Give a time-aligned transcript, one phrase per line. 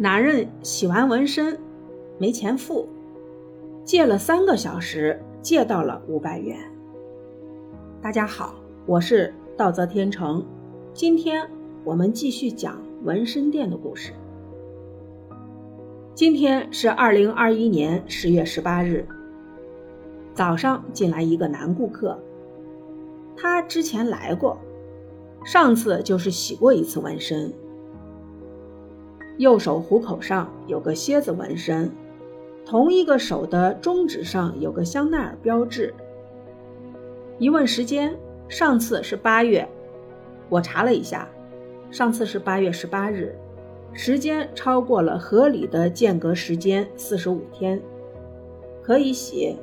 [0.00, 1.58] 男人洗完纹身
[2.18, 2.88] 没钱付，
[3.82, 6.56] 借了三个小时，借到了五百元。
[8.00, 8.54] 大家好，
[8.86, 10.46] 我是道泽天成，
[10.94, 11.44] 今天
[11.82, 14.12] 我们继续讲纹身店的故事。
[16.14, 19.04] 今天是二零二一年十月十八日，
[20.32, 22.16] 早上进来一个男顾客，
[23.36, 24.56] 他之前来过，
[25.44, 27.52] 上次就是洗过一次纹身。
[29.38, 31.90] 右手虎口上有个蝎子纹身，
[32.66, 35.94] 同一个手的中指上有个香奈儿标志。
[37.38, 39.66] 一问时间，上次是八月，
[40.48, 41.28] 我查了一下，
[41.88, 43.32] 上次是八月十八日，
[43.92, 47.80] 时间超过了合理的间隔时间四十五天，
[48.82, 49.56] 可以洗，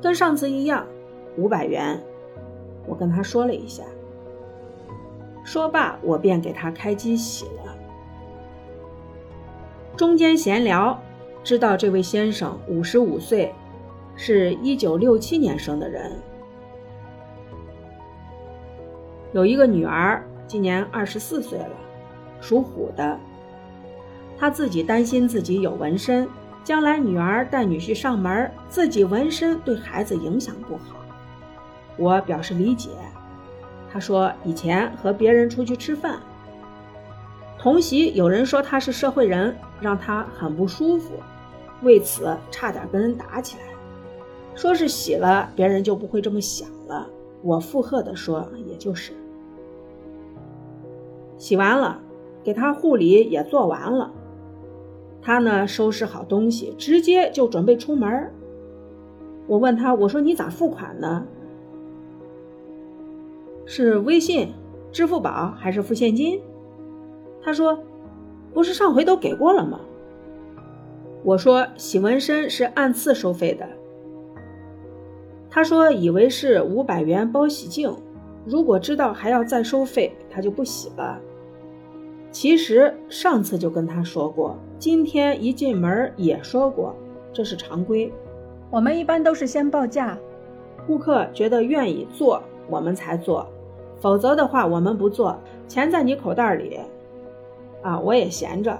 [0.00, 0.86] 跟上次一样，
[1.36, 2.00] 五百元。
[2.86, 3.82] 我跟他说了一下，
[5.44, 7.76] 说罢，我便给他开机洗了。
[9.96, 11.00] 中间闲聊，
[11.44, 13.54] 知道这位先生五十五岁，
[14.16, 16.10] 是一九六七年生的人，
[19.32, 21.70] 有一个女儿，今年二十四岁了，
[22.40, 23.16] 属虎的。
[24.36, 26.28] 他自己担心自己有纹身，
[26.64, 30.96] 将来女儿带女婿上门，自己纹身对孩子影响不好。
[31.96, 32.90] 我表示理解。
[33.92, 36.18] 他说以前和别人出去吃饭。
[37.56, 41.12] 同席有人说他是社会人，让他很不舒服，
[41.82, 43.64] 为此差点跟人打起来。
[44.54, 47.06] 说是洗了，别人就不会这么想了。
[47.42, 49.12] 我附和的说，也就是。
[51.36, 52.00] 洗完了，
[52.42, 54.10] 给他护理也做完了，
[55.20, 58.32] 他呢收拾好东西，直接就准备出门。
[59.46, 61.26] 我问他，我说你咋付款呢？
[63.66, 64.54] 是微信、
[64.90, 66.40] 支付宝还是付现金？
[67.42, 67.78] 他说
[68.54, 69.80] ：“不是上回都给过了吗？”
[71.22, 73.66] 我说：“洗纹身是按次收费的。”
[75.50, 77.94] 他说：“以为是五百元包洗净，
[78.46, 81.20] 如果知道还要再收费，他就不洗了。”
[82.30, 86.94] 其实上次就跟他说过，今天一进门也说过，
[87.32, 88.12] 这是常规。
[88.70, 90.18] 我们一般都是先报价，
[90.84, 93.46] 顾客觉得愿意做，我们才做，
[94.00, 95.38] 否则的话我们不做。
[95.68, 96.80] 钱在你口袋里。
[97.84, 98.76] 啊，我也闲着。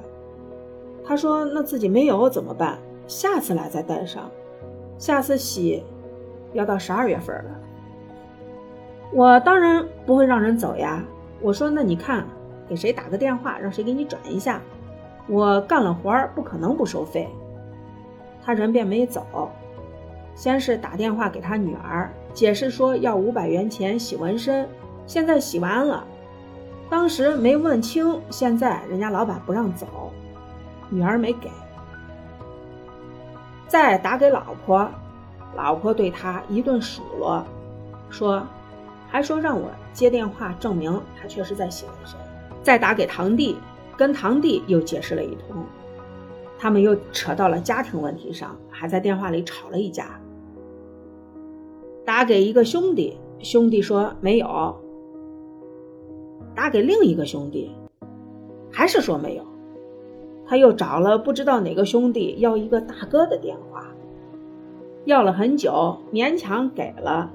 [1.04, 2.78] 他说：“那自己没有怎么办？
[3.06, 4.30] 下次来再带上。
[4.96, 5.84] 下次洗
[6.54, 7.50] 要到十二月份了。”
[9.12, 11.04] 我当然不会让人走呀。
[11.42, 12.26] 我说：“那你看，
[12.66, 14.62] 给谁打个电话，让谁给你转一下。
[15.28, 17.28] 我干了活儿，不可能不收费。”
[18.42, 19.50] 他人便没走，
[20.34, 24.66] 先是打电话给他女儿，解释说要五百元钱洗纹身，
[25.06, 26.02] 现在洗完了。
[26.90, 30.12] 当时没问清，现在人家老板不让走，
[30.88, 31.50] 女儿没给。
[33.66, 34.88] 再打给老婆，
[35.56, 37.44] 老婆对他一顿数落，
[38.10, 38.46] 说，
[39.08, 42.16] 还说让我接电话证明他确实在喜欢谁。
[42.62, 43.56] 再打给堂弟，
[43.96, 45.64] 跟堂弟又解释了一通，
[46.58, 50.20] 他们又扯到了家庭问题上，还在电话里吵了一架。
[52.04, 54.83] 打给一个兄弟，兄弟说没有。
[56.54, 57.70] 打给另一个兄弟，
[58.70, 59.44] 还是说没有。
[60.46, 63.86] 他又找了不知道哪个兄弟要一个大哥的电话，
[65.04, 67.30] 要了很久，勉强给了。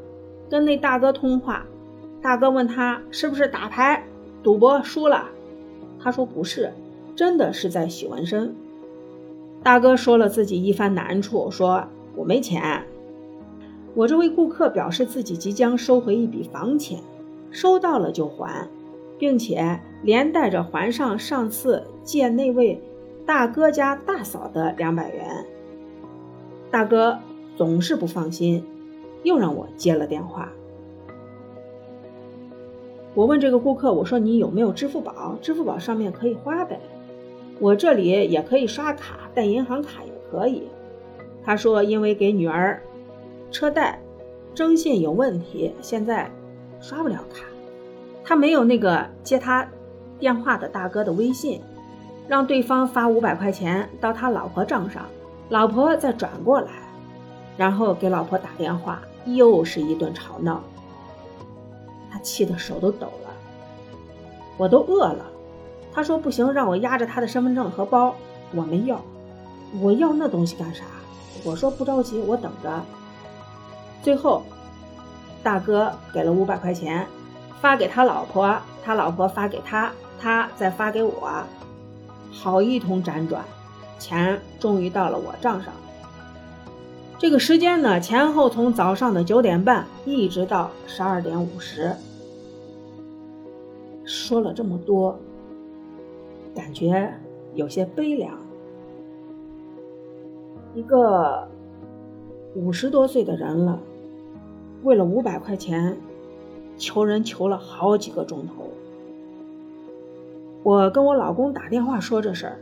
[0.49, 1.65] 跟那大哥通话，
[2.21, 4.03] 大哥问他是不是打牌
[4.41, 5.25] 赌博输了，
[5.99, 6.71] 他说不是，
[7.15, 8.55] 真的是在洗纹身。
[9.61, 11.83] 大哥说了自己一番难处，说
[12.15, 12.83] 我没钱。
[13.95, 16.99] 我这位顾客表示自己即将收回一笔房钱，
[17.51, 18.67] 收到了就还。
[19.19, 22.81] 并且连带着还上上次借那位
[23.25, 25.45] 大哥家大嫂的两百元。
[26.71, 27.19] 大哥
[27.55, 28.65] 总是不放心，
[29.23, 30.49] 又让我接了电话。
[33.13, 35.37] 我问这个顾客：“我说你有没有支付宝？
[35.41, 36.79] 支付宝上面可以花呗，
[37.59, 40.63] 我这里也可以刷卡，带银行卡也可以。”
[41.43, 42.81] 他说：“因为给女儿
[43.51, 43.99] 车贷
[44.53, 46.31] 征信有问题，现在
[46.79, 47.45] 刷不了卡。”
[48.29, 49.67] 他没有那个接他
[50.19, 51.59] 电话的大哥的微信，
[52.27, 55.03] 让对方发五百块钱到他老婆账上，
[55.49, 56.69] 老婆再转过来，
[57.57, 60.61] 然后给老婆打电话，又是一顿吵闹。
[62.11, 63.33] 他气得手都抖了，
[64.57, 65.25] 我都饿了。
[65.91, 68.13] 他说不行，让我压着他的身份证和包，
[68.53, 69.01] 我没要，
[69.81, 70.83] 我要那东西干啥？
[71.43, 72.79] 我说不着急，我等着。
[74.03, 74.43] 最后，
[75.41, 77.07] 大哥给了五百块钱。
[77.61, 81.43] 发给他老婆，他老婆发给他，他再发给我。
[82.31, 83.43] 好一通辗转，
[83.97, 85.73] 钱终于到了我账上。
[87.17, 91.93] 这个时间呢，前后从早上的九点半一直到十二点五十。
[94.05, 95.19] 说了这么多，
[96.55, 97.13] 感觉
[97.55, 98.37] 有些悲凉。
[100.73, 101.47] 一个
[102.55, 103.79] 五十多岁的人了，
[104.83, 105.97] 为了五百块钱，
[106.79, 108.71] 求人求了好几个钟头。
[110.63, 112.59] 我跟我老公打电话说这事儿，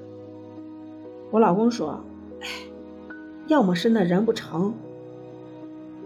[1.32, 2.02] 我老公说
[2.44, 2.48] ：“哎。”
[3.48, 4.74] 要么是那人不成，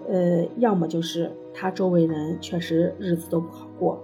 [0.07, 3.99] 呃，要么就是他周围人确实日子都不好过。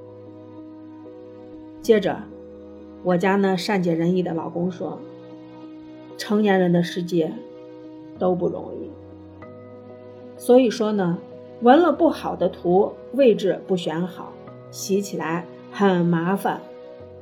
[1.80, 2.18] 接着，
[3.04, 4.98] 我家那善解人意的老公说
[6.18, 7.32] ：“成年人的世界
[8.18, 8.90] 都不容易，
[10.36, 11.20] 所以说呢，
[11.62, 14.34] 纹了不好的图，位置不选好，
[14.72, 16.62] 洗起来很麻烦，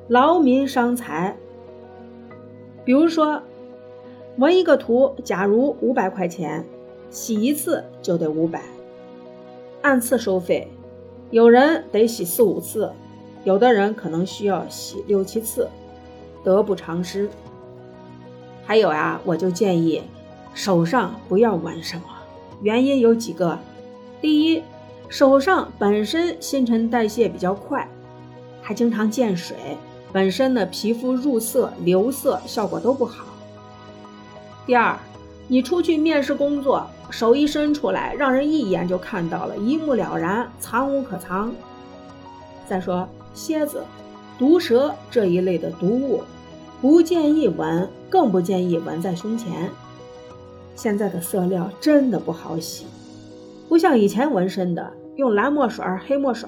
[0.08, 1.36] 劳民伤财。
[2.84, 3.42] 比如说。”
[4.38, 6.66] 纹一个图，假如五百块钱，
[7.10, 8.62] 洗一次就得五百，
[9.82, 10.68] 按次收费。
[11.32, 12.92] 有人得洗四五次，
[13.46, 15.70] 有的人可能需要洗六七次，
[16.44, 17.30] 得不偿失。
[18.66, 20.02] 还有啊，我就建议
[20.54, 22.04] 手上不要纹什么，
[22.62, 23.58] 原因有几个：
[24.26, 24.64] 第一，
[25.08, 27.88] 手上本身新陈代谢比较快，
[28.60, 29.56] 还经常见水，
[30.12, 33.24] 本身的皮肤入色、留色效果都不好。
[34.66, 34.98] 第二，
[35.48, 41.54] 你出去面试工作，手一伸出来，让人一眼就看到了，一目了然，藏无可藏。
[42.68, 43.84] 再说蝎子、
[44.40, 46.24] 毒蛇这一类的毒物，
[46.82, 49.70] 不建议纹，更不建议纹在胸前。
[50.76, 52.88] 现在的色料真的不好洗，
[53.68, 56.48] 不像以前纹身的用蓝墨水、黑墨水，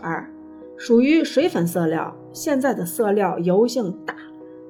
[0.76, 2.16] 属于水粉色料。
[2.32, 4.16] 现在的色料油性大，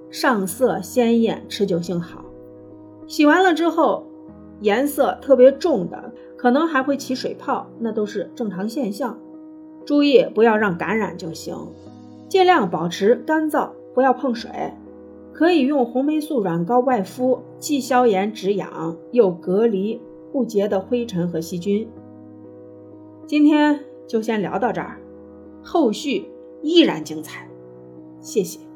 [0.09, 2.23] 上色鲜艳，持久性好。
[3.07, 4.05] 洗完了之后，
[4.61, 9.19] 颜色特别重的，可能还会起水泡，那都是正常现象。
[9.85, 11.55] 注意不要让感染就行，
[12.29, 14.49] 尽量保持干燥，不要碰水。
[15.33, 20.01] 可以用红霉素软膏外敷，既消炎止痒，又隔离
[20.31, 21.87] 不洁的灰尘和细菌。
[23.27, 23.77] 今天
[24.07, 25.01] 就先聊到这儿，
[25.61, 26.31] 后续
[26.63, 27.45] 依然精彩。
[28.21, 28.66] 谢谢。